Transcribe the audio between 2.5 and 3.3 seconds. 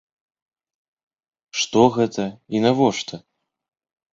і навошта?